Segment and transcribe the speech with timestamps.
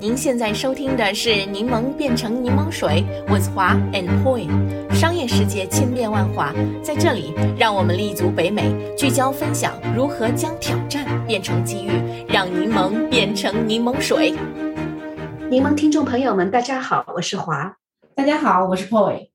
[0.00, 4.48] 您现在收听的是《柠檬变成柠檬水》，with 华 and Poi。
[4.94, 11.90] 商业世界千变万化，在这里，让我们立足北美，聚焦分享如何将挑战变成机遇，
[12.26, 14.30] 让柠檬变成柠檬水。
[15.50, 17.76] 柠檬听众朋友们，大家好，我是华。
[18.14, 19.28] 大家好，我是 Poi。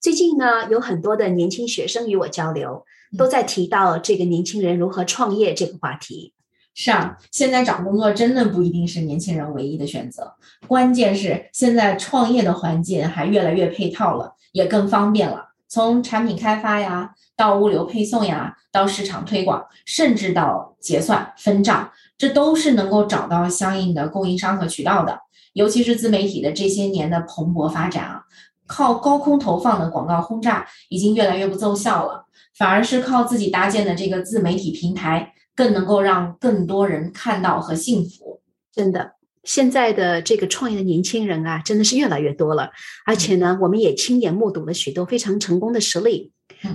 [0.00, 2.84] 最近呢，有很多的年轻学生与我交流，
[3.18, 6.34] 都在提到这个年轻人如何创业这个话题。
[6.80, 10.32] 是啊，现在找工作真的不一定是年轻人唯一的选择，
[10.68, 15.48] 关键是现在创业的环境还越来越配套了，也更方便了。
[15.66, 25.18] 从产品开发呀，到物流配送呀，到市场推广，甚至到结算分账，这都是能够找到相应的供应商和渠道的。
[25.54, 28.22] 尤其是自媒体的这些年的蓬勃发展啊，
[28.68, 35.32] 靠高空投放的广告轰炸已经越来越不奏效了，反而是靠自己搭建的这个自媒体平台。
[35.58, 38.40] 更能够让更多人看到和幸福。
[38.72, 42.70] 真的，现在的这个创业的年轻人啊，真的是越来越多了。
[43.04, 46.30] 而且呢，我们也亲眼目睹了许多非常成功的实例。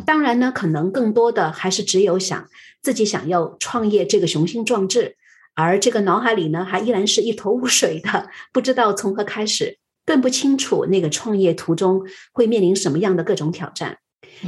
[0.06, 2.46] 当然呢，可能更多的还是只有想
[2.82, 5.16] 自己想要创业这个雄心壮志，
[5.56, 12.02] 而这个脑海里呢，还依然是一头雾水的，不知道从何开始，更不清楚那个创业途中
[12.34, 14.00] 会面临什么样的各种挑战。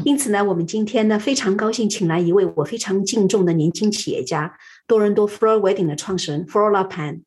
[0.03, 7.21] 因此呢，我们今天呢非常高兴，请来一位我非常敬重的年轻企业家，多伦多 Flora Wedding 的创始人 Flora Pan。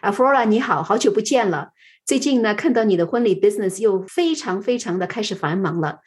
[0.00, 1.70] 啊，Flora，你好，好久不见了。
[2.04, 6.00] 最近呢，看到你的婚礼 business 又非常非常的开始繁忙了。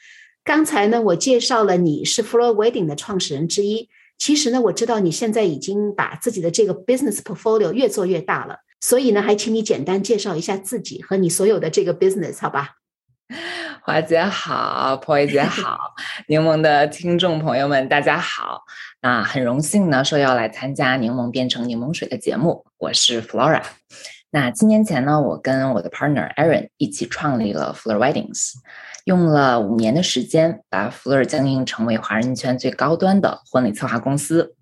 [0.43, 3.89] 刚才呢，我介绍了你是 Flora Wedding 的创始人之一。
[4.17, 8.57] 其实呢，我知道你现在已经把自己的这个 business portfolio 越做越大了。
[8.81, 12.71] 所以呢，还请你简单介绍一下自己和你所有的这个 business，好吧？
[13.81, 15.77] 华姐好，Poi 姐 好，
[16.27, 18.61] 柠檬的听众朋友们大家好。
[19.01, 22.65] 那很荣幸呢，说要来参加《柠檬变成柠檬水》的节目。
[22.77, 23.61] 我是 Flora。
[24.31, 28.53] 那七年前呢，我跟我的 partner Aaron 一起创立了 Flora Weddings，
[29.05, 34.55] 用了五年的时间，把 Flora 经营成为华人圈最高端的婚礼策划公司。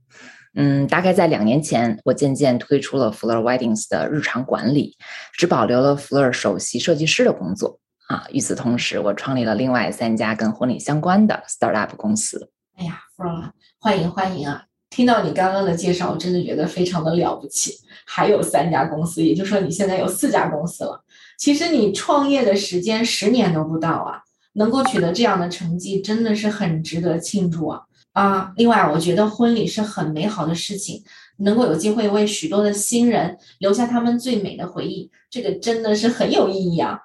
[0.55, 4.97] 嗯，大概在两年前，我渐渐推出了 Flora Weddings 的日常管理，
[5.33, 7.79] 只保留了 Flora 首席设计师的工作。
[8.11, 8.27] 啊！
[8.31, 12.51] 与此同时，我创立了另外三家跟婚礼相关的 startup 公司。
[12.75, 14.65] 哎呀，Flora，欢迎欢迎啊！
[14.89, 17.73] 听到你刚刚的介绍，我真的觉得非常的了不起。
[18.05, 21.01] 还有三家公司，也就是说你现在有四家公司了。
[21.37, 24.21] 其实你创业的时间十年都不到啊，
[24.53, 27.81] 能够取得这样的成绩，真的是很值得庆祝啊！
[28.11, 31.01] 啊，另外，我觉得婚礼是很美好的事情，
[31.37, 36.99] 能够有机会为许多的新人留下他们最美的回忆，这个真的是很有意义啊！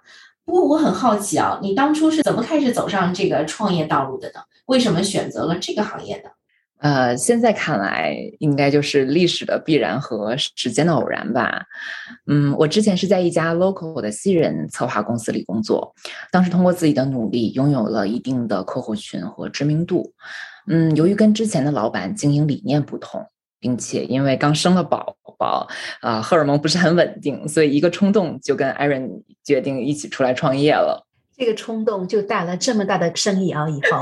[0.47, 4.41] 不过我很好奇啊，你当初是怎么开始走上这个创业道路的呢？
[4.67, 6.31] 为什么选择了这个行业呢？
[6.79, 11.65] 呃，现在看来应该就是历史的必然和时间的偶然吧。
[12.27, 15.95] 嗯，我之前是在一家 local 的新人策划公司里工作，
[16.31, 20.13] 当时通过自己的努力拥有了一定的客户群和知名度。
[20.69, 23.27] 嗯，由于跟之前的老板经营理念不同。
[23.59, 25.69] 并且因为刚生了宝宝，
[26.01, 31.07] 啊，荷尔蒙不是很稳定，所以一个冲动就跟 Aaron 决定一起出来创业了。
[31.39, 33.69] 这个冲动就带了这么大的生意啊！
[33.69, 33.99] 以后，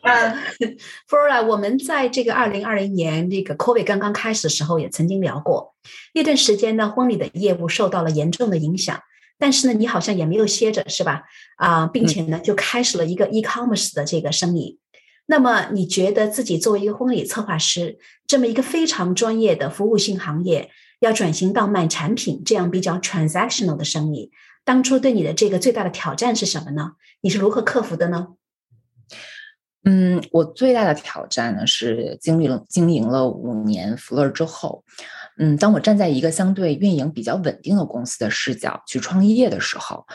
[0.00, 0.34] 啊，
[1.06, 5.74] Flora，我们在这个二零二零年这个 COVID 刚刚开始的时候，也曾经聊过
[6.14, 8.98] 那段时间呢，婚礼的业务受到了严重的影响。
[9.38, 11.24] 但是呢，你好像也没有歇着，是吧？
[11.58, 14.78] 啊，并且呢，就开始了一个 e-commerce 的这个生意。
[15.28, 17.98] 那么，你觉得自己作为一个婚礼策划师，
[18.28, 20.70] 这么一个非常专业的服务性行业，
[21.00, 24.30] 要转型到卖产品这样比较 transactional 的生意，
[24.64, 26.92] 当初对你的这个最大的挑战是什么呢？
[27.22, 28.28] 你是如何克服的呢？
[29.82, 34.84] 嗯，我最大的挑战呢是经历了经营了五年 Fleur 之后，
[35.38, 40.06] 嗯，当我站在一个相对运营比较稳定的公司的视角去创业的时候。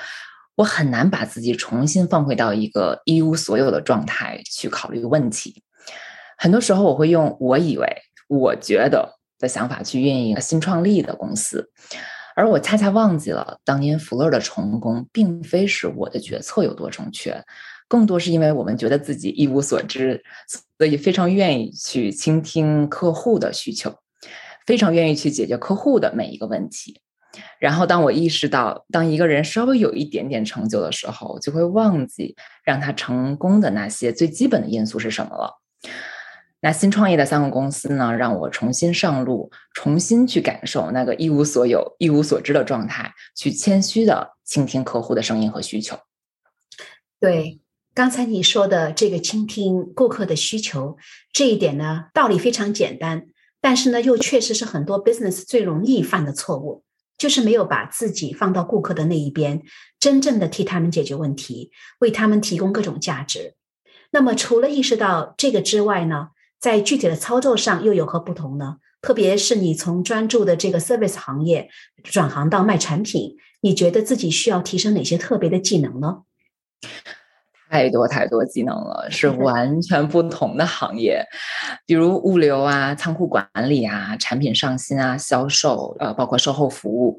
[0.61, 5.63] 我很难把自己重新放回到一个一无所有的状态去考虑问题。
[6.37, 7.87] 很多时候，我会用“我以为
[8.29, 11.71] ”“我觉得”的想法去运营新创立的公司，
[12.35, 17.43] 而我恰恰忘记了，当年福乐的成功，并非是我的决策有多正确，
[17.87, 20.23] 更多是因为我们觉得自己一无所知，
[20.77, 23.91] 所以非常愿意去倾听客户的需求，
[24.67, 27.01] 非常愿意去解决客户的每一个问题。
[27.59, 35.59] 然后，当我意识到，当一个人稍微有一点点成就的时候，就会忘记让他成功的那些最基本的因素是什么了。
[36.63, 45.97] 那新创业的三个公司呢，让我重新上路，重新去感受那个一无所有、一无所知的状态，去谦虚的倾听客户的声音和需求。
[47.19, 47.61] 对，
[47.95, 50.97] 刚才你说的这个倾听顾客的需求
[51.33, 53.25] 这一点呢，道理非常简单，
[53.59, 56.83] 但是呢，又确实是很多 business 最容易犯的错误。
[57.21, 59.61] 就是没有把自己放到顾客的那一边，
[59.99, 61.69] 真正的替他们解决问题，
[61.99, 63.53] 为他们提供各种价值。
[64.09, 66.29] 那么，除了意识到这个之外呢，
[66.59, 68.77] 在具体的操作上又有何不同呢？
[69.03, 71.69] 特别是你从专注的这个 service 行业
[72.03, 76.23] 转行到卖产品，你觉得自己需要提升哪些特别的技能呢？
[77.71, 81.25] 太多太多技能了，是完全不同的行业，
[81.85, 87.17] 比如物流啊、仓库管理啊、产品上新啊、销售，呃，包括售后服务，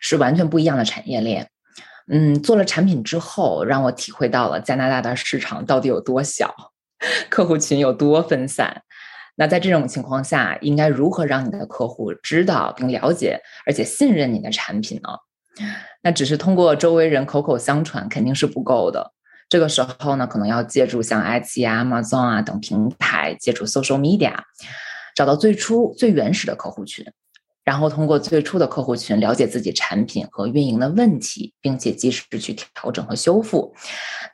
[0.00, 1.48] 是完全不一样的产业链。
[2.10, 6.52] 嗯，做了产品之后，让我体会到了加拿大的市场到底有多小，
[7.30, 8.82] 客户群有多分散。
[9.36, 15.10] 那在这种情况下，应该如何让你的客户知道并了解，而且信任你的产品呢？
[16.02, 19.12] 那只是通过周围人口口相传肯定是不够的。
[19.52, 24.32] 这个时候呢，可能要借助像爱奇艺啊、Amazon 啊等平台，借助 social media，
[25.14, 27.04] 找到最初最原始的客户群，
[27.62, 33.74] 然后通过最初的客户群了解自己产品和运营的问题，并且及时去调整和修复。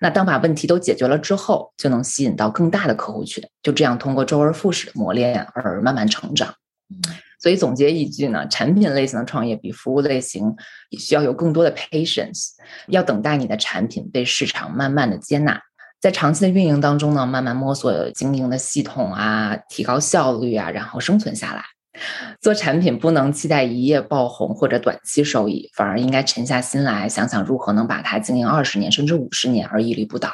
[0.00, 6.54] 那当把问题都解决了之后，就能吸引到更大的客户群，就这样通过周而复始的磨练而慢慢成长。
[6.90, 7.02] 嗯
[7.38, 10.56] 所以总结一句呢，产品类型的创业比服务类型
[10.98, 12.50] 需要有更多的 patience，
[12.88, 15.60] 要等待你的产品被市场慢慢的接纳，
[16.00, 21.62] 在长期的运营当中呢，慢慢摸索经营的系统啊，提高效率啊，然后生存下来。
[22.40, 30.30] 做产品不能期待一夜爆红或者短期收益，反而应该沉下心来想想如何能把它经营二十年甚至五十年而屹立不倒。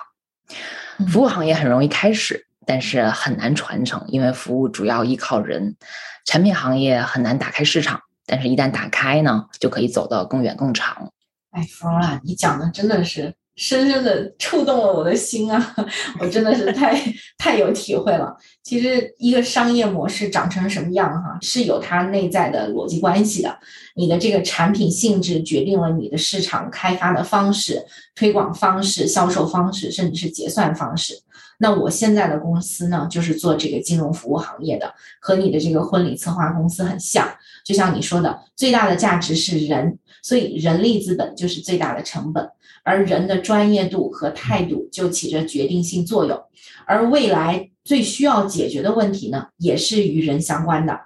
[1.08, 2.46] 服务行业很容易开始。
[2.66, 5.76] 但是很难传承，因为服务主要依靠人。
[6.24, 11.10] 产品行业很难打开市场，但是一旦打开呢，就可以走得更远更长。
[11.50, 15.76] 哎芙蓉啊你讲的真的是深深的触动了我的心啊！
[16.20, 17.00] 我真的是太
[17.38, 18.36] 太有体会了。
[18.62, 23.58] 其实一个商业模式长成什么样哈，是有它内在的逻辑关系的。
[23.94, 27.84] 你的这个产品性质决定了你的市场开发的方式、
[28.16, 31.20] 推广方式、销售方式，甚至是结算方式。
[31.58, 37.28] 那我现在的公司呢，就是做这个金融服务行业的，和你的这个婚礼策划公司很像。
[37.64, 42.50] 就像你说的，最大的价值是人，所以人力资本就是最大的成本，
[42.84, 46.40] 而人的专业度和态度就起着决定性作用。
[46.86, 51.00] 而未来最需要解决的问题呢，也是与人相关的，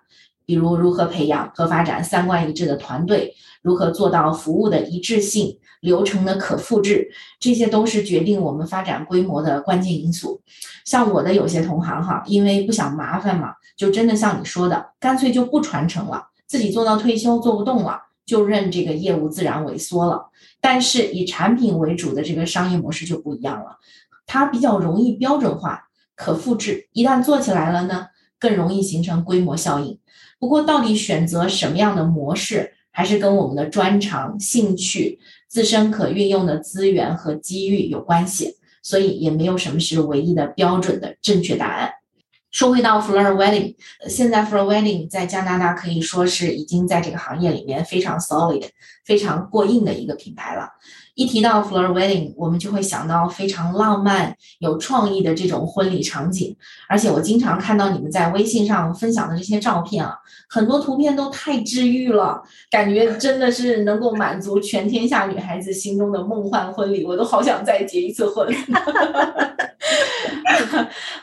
[0.45, 5.59] 比如如何培养和发展三观一致的团队，如何做到服务的一致性。
[5.81, 7.09] 流程的可复制，
[7.39, 10.41] 这些都是决定我们发展规模的关键因素。
[10.85, 17.97] 像我的有些同行哈，因为不想麻烦嘛，就真的像你说的，干脆就不传承了，自己做到退休做不动了，
[18.29, 20.29] 就任这个业务自然萎缩了。
[20.61, 23.79] 但是以产品为主的这个商业模式就不一样了，
[24.27, 28.09] 它比较容易标准化、可复制，一旦做起来了呢，
[28.39, 29.99] 更容易形成规模效应。
[30.39, 32.75] 不过，到底选择什么样的模式？
[32.91, 41.93] 还是跟我们的专长、兴趣、自身可运用的资源和机遇有关系，所以也没有什么是唯一的标准的正确答案。
[42.51, 43.75] 说回到 Fleur Wedding，
[44.09, 48.65] 现在 Fleur Wedding 在加拿大可以说是已经在这个行业里面非常 solid、
[49.05, 50.69] 非常过硬的一个品牌了。
[51.15, 56.57] 一提到 Fleur Wedding，我们就会想到非常浪漫、有创意的这种婚礼场景。
[56.89, 60.17] 而且我经常看到你们在微信上分享的这些照片啊，
[60.49, 62.41] 很多图片都太治愈了，
[62.71, 67.05] 感觉真的是能够满足全天下女孩子心中的梦幻婚礼。
[67.05, 68.49] 我都好想再结一次婚。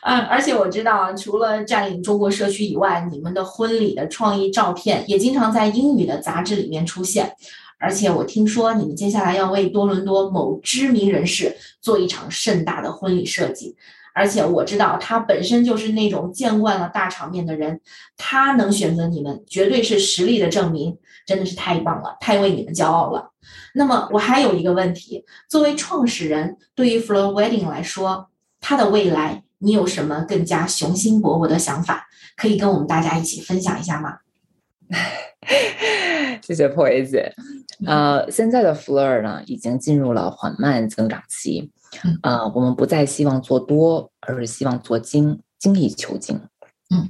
[0.01, 7.35] 啊，而且我知道，除了占领中国社区以外，你们的婚礼的创意照片也经常在英语的杂志里面出现。
[7.77, 13.75] 而且我听说你们接下来要为多伦多某知名人士做一场盛大的婚礼设计，
[14.13, 17.81] 而且我知道他本身就是那种见惯了大场面的人，
[18.15, 23.31] 他能选择你们，绝对是实力的证明，真的是太棒了，太为你们骄傲了。
[23.73, 28.29] 那么我还有一个问题，作为创始人，对于 Flow Wedding 来说，
[28.61, 34.19] 它的未来你有什么更加雄心勃勃的想法，可以跟我们大家一起分享一下吗？
[36.41, 37.33] 谢谢破 A 姐。
[37.85, 41.71] 呃，现在的 Fleur 呢，已经进入了缓慢增长期。
[42.21, 46.39] 呃，我们不再希望做多，而是希望做精，精益求精。
[46.89, 47.09] 嗯，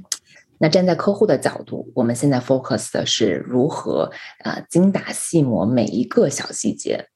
[0.58, 4.10] 那站在客户的角度，我们现在 focus 的是如何
[4.44, 7.08] 呃精打细磨每一个小细节，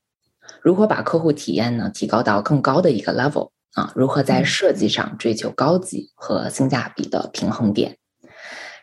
[0.62, 3.92] 如何把客户体验呢提高到更高的一个 level 啊？
[3.96, 7.96] 如何在设计上追求高级和性价比的平衡点？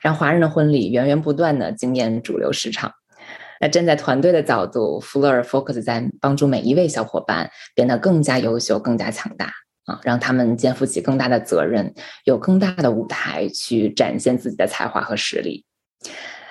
[0.01, 2.93] 让华人的婚礼源源不断的惊艳主流市场。
[3.59, 9.51] 那站在团队的角度，Fleur focus 在帮助每一位小伙伴变得更加优秀、更加强大
[9.85, 15.65] 啊，让他们肩负起更大的责任，有更大的舞台去展现自己的才华和实力。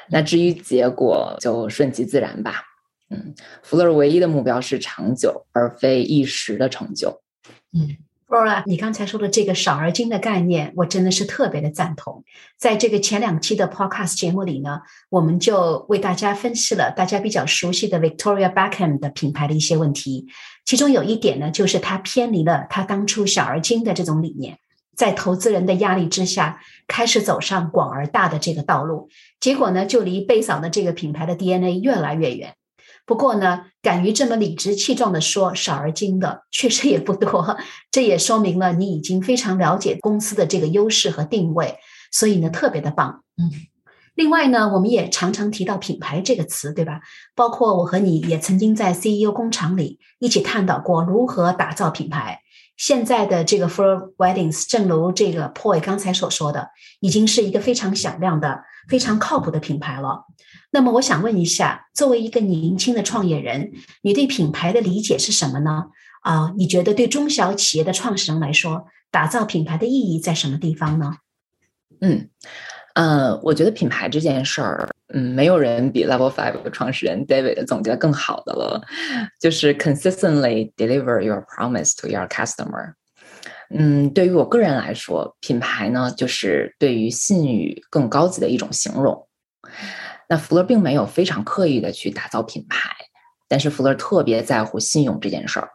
[0.09, 2.63] 那至于结果，就顺其自然吧。
[3.11, 7.23] 嗯，福乐唯一的目标是长久，而非一时的成就。
[7.73, 7.97] 嗯。
[8.29, 12.25] Flora，你刚才说的这个少而精的概念，我真的是特别的赞同。
[12.59, 14.81] 在这个前两期的 Podcast 节目里呢，
[15.11, 20.27] 我们就为大家分析了大家比较熟悉的 Victoria Beckham 的品牌的一些问题。
[20.65, 24.59] 其中有一点呢，就是他偏离了他当初小而精的这种理念，
[24.97, 32.55] 在投资人的压力之下，开始走上广而大的这个道路，结果呢，就离贝嫂的这个品牌的 DNA 越来越远。
[33.07, 37.57] 不过呢，敢于这么理直气壮的说少而精的，确实也不多。
[37.93, 41.77] 这也说明了你已经非常了解公司的这个优势和定位，
[42.11, 43.23] 所以呢，特别的棒。
[43.39, 43.49] 嗯，
[44.17, 47.01] 另外呢，我们也常常提到品牌这个词，对吧？
[47.37, 52.41] 包括我和你也曾经在 CEO 工厂里一起探讨过如何打造品牌。
[52.77, 56.71] 现在的这个 For Weddings，正如这个 Poi 刚才所说的，
[57.01, 60.27] 已经是一个非常响亮的、非常靠谱的品牌了。
[60.77, 65.87] 那么我想问一下，作为一个年轻的创业人，你对品牌的理解是什么呢？
[66.21, 71.15] 啊，你觉得对中小企业的创始人来说，打造品牌的意义在什么地方呢？
[72.03, 72.29] 嗯，
[72.95, 78.83] 呃，我觉得品牌这件事儿，嗯，没有人比 Level Five 的创始人 David 总结的更好的了，
[79.41, 82.93] 就是 consistently deliver your promise to your customer。
[83.71, 89.27] 嗯，对于我个人来说，品牌呢，就是对于信誉更高级的一种形容。
[90.29, 92.91] 那福乐并没有非常刻意的去打造品牌，
[93.49, 95.71] 但是福乐特别在乎信用这件事儿，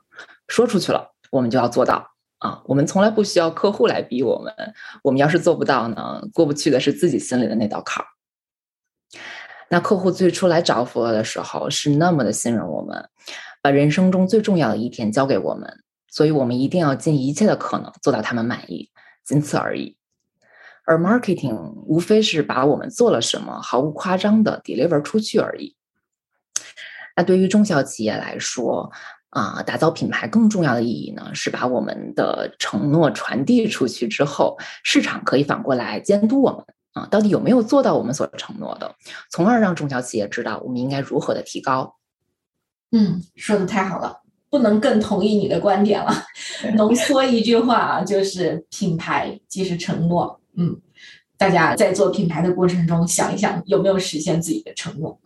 [0.48, 2.62] 说出去了，我们就要做到啊！
[2.66, 4.54] 我们从来不需要客户来逼我们，
[5.04, 8.08] 我们要是做不到呢，过不去的是自己心里的那道坎儿。
[9.70, 13.10] 那客户最初来找福乐的时候，是那么的信任我们，
[13.62, 18.92] 把人生中最重要的一天交给我们，所以我们一定要尽一切的可能做到他们满意，
[19.24, 19.96] 仅此而已。
[20.92, 21.56] 而 marketing
[21.86, 25.74] 无非是把我们做了什么毫无夸张的 deliver 出去而已。
[27.16, 28.92] 那对于中小企业来说，
[29.30, 38.94] 啊，打造品牌更重要的意义呢，是把我们的承诺传递出去之后，市场可以反过来监督我们啊，到底有没有做到我们所承诺的，
[39.30, 41.96] 从而让中小企业知道我们应该如何的提高。
[42.92, 46.12] 嗯，说的太好了，不能更同意你的观点了。
[46.76, 50.41] 浓缩一句话啊，就是品牌即是承诺。
[50.56, 50.80] 嗯，
[51.38, 55.20] 大家在做品牌的过程中，想一想有没有实现自己的承诺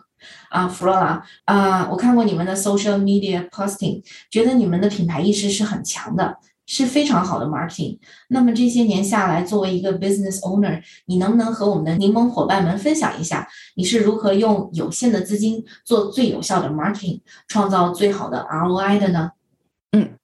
[0.50, 0.68] 啊？
[0.68, 8.00] 弗洛拉啊，我看过你们的 social media posting，觉得你们的品牌意识是很强的，是非常好的 marketing。
[8.30, 19.32] 那么这些年下来，作为一个 business owner，你能不能和我们的柠檬伙伴们分享一下，你是如何用有限的资金做最有效的 marketing，创造最好的 ROI 的呢？
[19.92, 20.18] 嗯，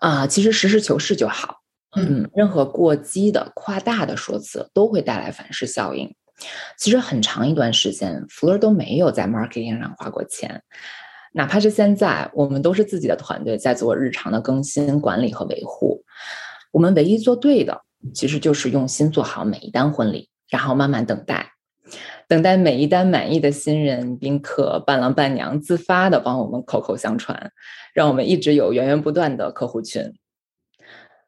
[0.00, 1.61] 啊，其实实事求是就好。
[1.94, 6.14] 嗯，任何过激的、夸大的说辞都会带来反噬效应。
[6.76, 10.62] 其实很长一段时间，福乐都没有在 marketing 上花过钱，
[11.34, 16.02] 哪怕是现在，我们都是自己的团队在做日常的更新、管理和维护。
[16.72, 17.82] 我们唯一做对的，
[18.14, 21.52] 其实就是用心做好每一单婚礼，然后慢慢等待，
[22.26, 27.52] 等待每一单满意的新人、宾客、伴郎、伴娘自发的帮我们口口相传，
[27.92, 30.12] 让我们一直有源源不断的客户群。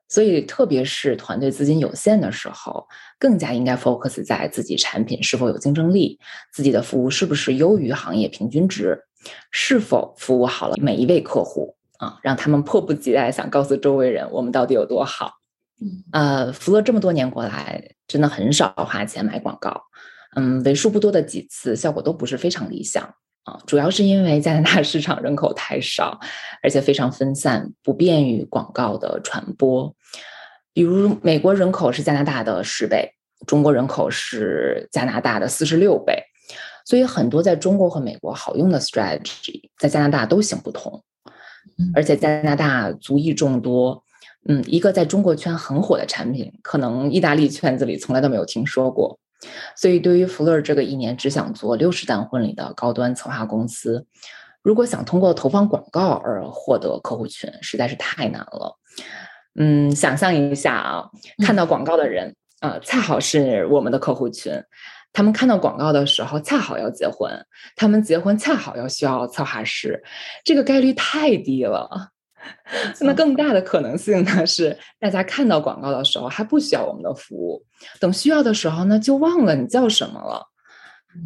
[0.08, 2.87] 所以，特别是团队资金有限的时候，
[3.18, 6.18] 更加应该 focus 在自己产品是否有竞争力，
[6.52, 9.02] 自己的服务是不是优于行业平均值，
[9.50, 15.32] 是否服务好了每一位客户啊，让他们迫不及待想告诉周围人我们到底有多好。
[16.12, 19.82] 呃，服了这么多年过来，真的很少花钱买广告，
[20.37, 23.14] 嗯，为数不多的几次效果都不是非常理想。
[23.44, 26.18] 啊，主要是因为加拿大市场人口太少，
[26.62, 29.94] 而且非常分散，不便于广告的传播。
[30.72, 33.12] 比如，美国人口是加拿大的十倍，
[33.46, 36.22] 中国人口是加拿大的四十六倍，
[36.84, 41.02] 所以很多在中国和美国好用的 strategy 在加拿大都行不通。
[41.94, 44.04] 而且加拿大族裔众多，
[44.48, 49.18] 嗯，一个在中国圈很火的产品，可能意大利圈子里从来都没有听说过。
[49.76, 54.06] 所以，对于福乐这个一年只想做六十单婚礼的高端策划公司，
[54.62, 58.78] 如果想通过投放广告而获得客户群，实在是太难了。
[59.56, 61.04] 嗯，想象一下啊，
[61.44, 64.52] 看到广告的人啊，恰好是我们的客户群，
[65.12, 67.30] 他们看到广告的时候，恰好要结婚，
[67.76, 70.02] 他们结婚恰好要需要策划师，
[70.44, 72.10] 这个概率太低了。
[73.00, 77.64] 那更大的可能性呢是，大家看到广告的时候还不需要我们的服务，
[78.00, 80.46] 等需要的时候呢就忘了你叫什么了。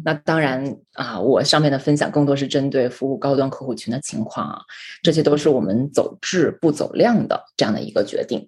[0.05, 4.61] 那当然啊，我上面的分享更多是针对服务高端客户群的情况啊，
[5.01, 8.47] 这些都是我们走质不走量的这样的一个决定。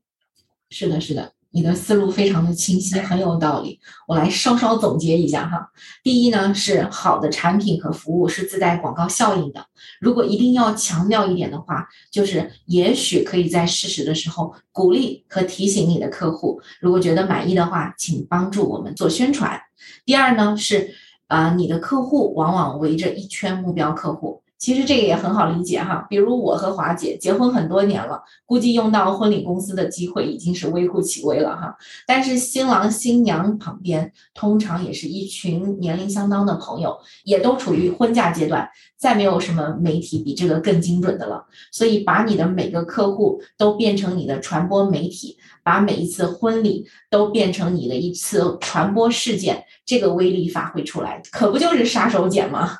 [0.69, 3.79] 是的，是的，你的思路非常的清晰，很有道理。
[4.07, 5.69] 我来稍稍总结一下哈。
[6.01, 9.65] 第一呢，是好的产品和服务是自带广告效应的。
[9.99, 19.61] 如果一定要强调一点的话，就是也许可以在适时的时候鼓励和提醒你的客户，如果觉得满意的话，请帮助我们做宣传。
[20.05, 20.93] 第二呢，是
[21.27, 24.40] 啊，你的客户往往围着一圈目标客户。
[24.61, 31.75] 其实这个也很好理解哈，比如我和华姐结婚很多年了，估计用到婚礼公司的机会已经是微乎其微了哈。
[32.05, 41.43] 但是新郎新娘旁边通常也是一群年龄相当的朋友，也都处于婚嫁阶段，再没有什么媒体比这个更精准的了。
[41.71, 52.77] 所以把你的每个客户都变成你的传播媒体，把每一次婚礼都变成你的一次传播事件，这个威力发挥出来，可不就是杀手锏吗？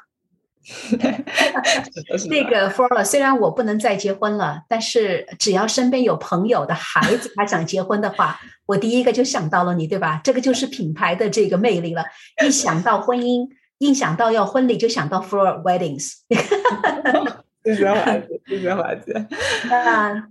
[2.30, 10.22] 那个 Flora，虽然我不能再结婚了，但是只要身边有朋友的孩子他想结婚的话，我第一个就想到了你，对吧？
[10.24, 12.06] 这个就是品牌的这个魅力了。
[12.46, 13.50] 一想到婚姻，
[13.80, 16.20] 一想到要婚礼，就想到 Flora Weddings。
[17.64, 19.28] 谢谢华姐，谢谢华姐。
[19.70, 20.28] 那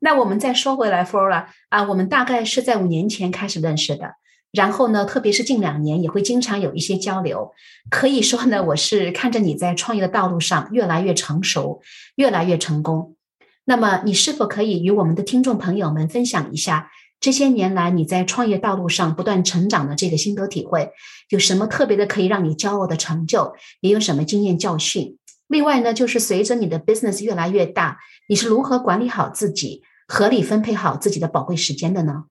[0.00, 4.14] 那我们再说回来，Flora 啊，我们大概是在五年前开始认识的。
[4.50, 7.52] 然后呢，特别是近两年，也会经常有一些交流。
[7.90, 11.82] 可以说呢，我是看着你在创业的道路上越来越成熟，
[12.16, 13.16] 越来越成功。
[13.64, 16.90] 那么，你是否可以与我们的听众朋友们分享一下
[17.20, 20.92] 这些年来你在创业道路上不断成长的这个心得体会？
[21.28, 23.54] 有什么特别的可以让你骄傲的成就？
[23.80, 25.18] 也有什么经验教训？
[25.46, 32.24] 另外呢，就是随着你的 business 越来越大，你是如何管理好自己，合理分配好自己的宝贵时间的呢？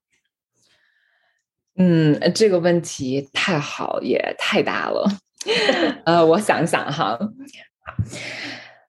[1.78, 5.08] 嗯，这个问题太好也太大了。
[6.06, 7.18] 呃，我想想哈，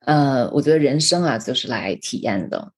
[0.07, 2.73] 呃，我觉得人生啊就是来体验的，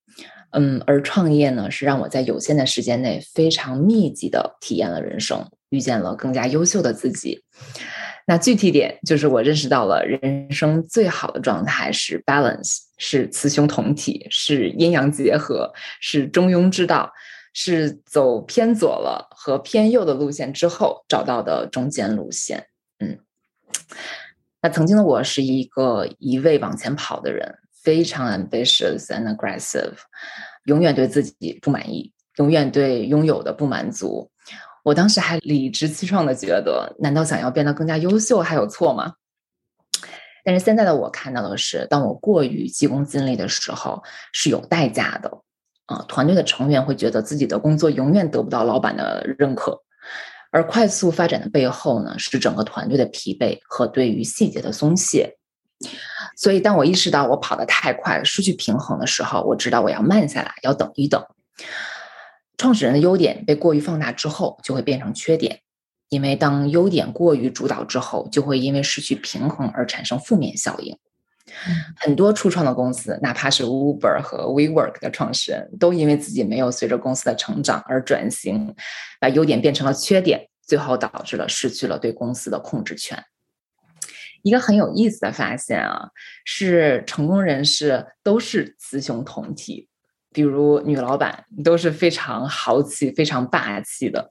[0.51, 7.43] 嗯，而创业呢是让我在有限的时间内非常密集的体验了人生，遇见了更加优秀的自己。
[8.27, 17.13] 那具体点就是我认识到了人生最好的状态是 balance，是雌雄同体，是阴阳结合，是中庸之道。
[17.53, 22.67] 是走偏左了和偏右的路线之后找到的中间路线。
[22.99, 23.19] 嗯，
[24.63, 29.95] 那曾经的我是一个一味往前跑的人，非常 ambitious and aggressive，
[30.65, 34.31] 永远对自己不满意，永远对拥有的不满足。
[34.83, 39.15] 我当时还理直气壮的觉得，难道想要变得更加优秀还有错吗？
[40.43, 45.31] 但是现在的我看到的是，当我过于急功近利的时候，是有代价的。
[45.91, 49.83] 啊，团队的成员会觉得自己的工作永远得不到老板的认可，
[50.53, 55.37] 而快速发展的背后呢，是整个团队的疲惫和对于细节的松懈。
[56.37, 61.21] 所以，当我意识到我跑得太快，失去平衡的时候，我知道我要慢下来，要等一等。
[62.57, 65.61] 创始人的优点被过于放大之后，就会变成缺点，
[66.09, 70.97] 因为当优点过于主导之后，就会因为失去平衡而产生负面效应。
[71.97, 78.75] 很多初创的公司，哪怕是 Uber 和 WeWork 的创始人，都因为自己没有随着公司的成长而转型，
[79.21, 83.25] 把优点变成了缺点，最后导致了失去了对公司的控制权。
[84.43, 86.09] 一个很有意思的发现啊，
[86.45, 89.89] 是成功人士都是雌雄同体，
[90.33, 94.31] 比如女老板都是非常豪气、非常霸气的，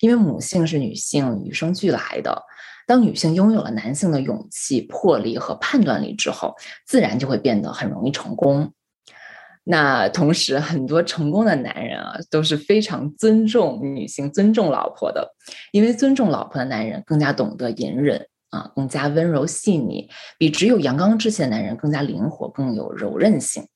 [0.00, 2.42] 因为母性是女性与生俱来的。
[2.86, 6.54] 当女性拥有了男性的勇气、魄力和判断力之后，
[6.86, 8.72] 自然就会变得很容易成功。
[9.68, 15.34] 那同时，很多成功的男人啊，都是非常尊重女性、尊重老婆的，
[15.72, 23.66] 因为尊重老婆的男人更加懂得隐忍啊，更加温柔细腻，比只有阳刚之气的男人更加灵活、更有柔韧性。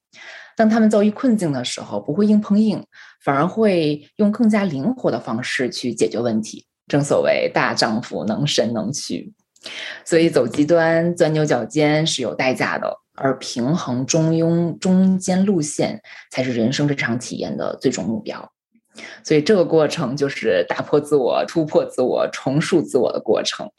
[0.56, 2.86] 当他们遭遇困境的时候，不会硬碰硬，
[3.24, 6.66] 反而会用更加灵活的方式去解决问题。
[6.90, 9.32] 正所谓大丈夫能伸能屈，
[10.04, 18.50] 所以走极端、钻牛角尖是有代价的，而平衡中庸中间路线才是人生这场体验的最终目标。
[19.22, 23.70] 所以这个过程就是打破自我、突破自我、重塑自我的过程。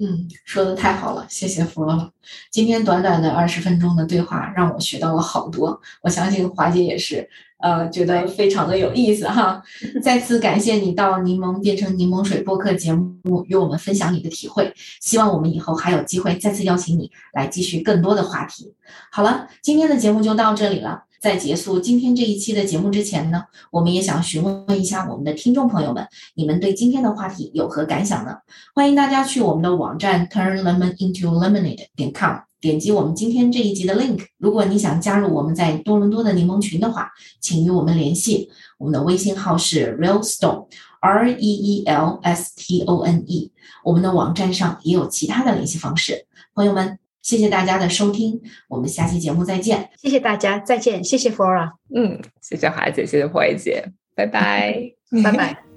[0.00, 2.10] 嗯，说的太好了，谢谢福了。
[2.52, 5.80] 今天短短的二十分钟的对话，让我学到了好多。
[6.02, 9.60] 我相信华姐也是，呃，觉得非常的有意思哈。
[10.00, 14.72] 再次感谢你到柠檬变成柠檬水播客节目与我们分享你的体会。
[15.00, 18.72] 希望我们以后还有机会再次邀请你来继续更多的话题。
[19.10, 21.02] 好了，今天的节目就到这里了。
[21.20, 28.36] 在结束今天这一期的节目之前呢，我们也想询问一下我们的听众朋友们，你们对今天的话题有何感想呢？
[28.74, 34.26] 欢迎大家去我们的网站 turnlemonintolemonade 点 com 点击我们今天这一集的 link。
[34.38, 38.50] 如果你想加入我们在多伦多的柠檬群的话，请与我们联系。
[38.78, 43.50] 我们的微信号是 realstone，R E E L S T O N E。
[43.84, 46.26] 我们的网站上也有其他的联系方式。
[46.54, 49.90] 朋友们，谢谢大家的收听，我们下期节目再见。
[49.96, 51.02] 谢谢大家，再见。
[51.04, 55.56] 谢谢 Flora，嗯，谢谢华姐，谢谢慧姐，拜拜，拜拜。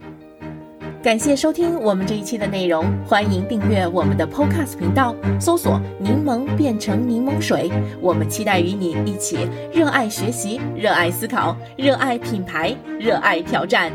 [1.03, 7.71] 感谢收听我们这一期的内容，欢迎订阅我们的 Podcast 频道，搜索“柠檬变成柠檬水”。
[7.99, 13.91] 我们期待与你一起热爱学习、热爱思考、热爱品牌、热爱挑战。